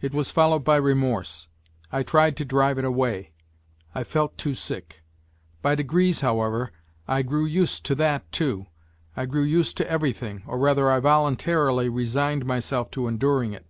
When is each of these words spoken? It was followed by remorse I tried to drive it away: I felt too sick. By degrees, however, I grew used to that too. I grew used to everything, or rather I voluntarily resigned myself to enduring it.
It 0.00 0.12
was 0.12 0.32
followed 0.32 0.64
by 0.64 0.74
remorse 0.78 1.46
I 1.92 2.02
tried 2.02 2.36
to 2.38 2.44
drive 2.44 2.76
it 2.76 2.84
away: 2.84 3.30
I 3.94 4.02
felt 4.02 4.36
too 4.36 4.52
sick. 4.52 5.04
By 5.62 5.76
degrees, 5.76 6.22
however, 6.22 6.72
I 7.06 7.22
grew 7.22 7.44
used 7.46 7.84
to 7.86 7.94
that 7.94 8.32
too. 8.32 8.66
I 9.16 9.26
grew 9.26 9.44
used 9.44 9.76
to 9.76 9.88
everything, 9.88 10.42
or 10.44 10.58
rather 10.58 10.90
I 10.90 10.98
voluntarily 10.98 11.88
resigned 11.88 12.44
myself 12.44 12.90
to 12.90 13.06
enduring 13.06 13.52
it. 13.52 13.64